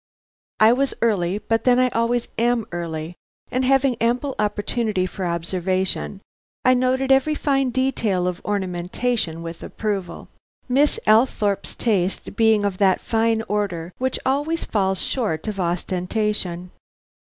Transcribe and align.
I 0.59 0.73
was 0.73 0.95
early, 1.03 1.37
but 1.37 1.63
then 1.63 1.77
I 1.77 1.89
always 1.89 2.27
am 2.39 2.65
early, 2.71 3.13
and 3.51 3.63
having 3.63 3.97
ample 4.01 4.33
opportunity 4.39 5.05
for 5.05 5.27
observation, 5.27 6.21
I 6.65 6.73
noted 6.73 7.11
every 7.11 7.35
fine 7.35 7.69
detail 7.69 8.27
of 8.27 8.41
ornamentation 8.43 9.43
with 9.43 9.61
approval, 9.61 10.27
Miss 10.67 10.99
Althorpe's 11.05 11.75
taste 11.75 12.35
being 12.35 12.65
of 12.65 12.79
that 12.79 12.99
fine 12.99 13.43
order 13.43 13.93
which 13.99 14.17
always 14.25 14.63
falls 14.65 14.99
short 14.99 15.47
of 15.47 15.59
ostentation. 15.59 16.71